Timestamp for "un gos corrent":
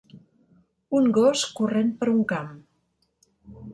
0.99-1.93